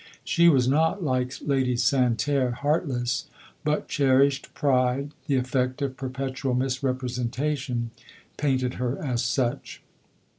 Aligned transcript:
She 0.23 0.49
was 0.49 0.67
not, 0.67 1.03
like 1.03 1.31
Lady 1.45 1.77
Santerre, 1.77 2.53
heart 2.55 2.87
less; 2.89 3.27
but 3.63 3.87
cherished 3.87 4.51
pride, 4.55 5.11
the 5.27 5.35
effect 5.35 5.79
of 5.83 5.95
per 5.95 6.09
petual 6.09 6.57
misrepresentation, 6.57 7.91
painted 8.35 8.73
her 8.81 8.97
as 8.97 9.23
such. 9.23 9.83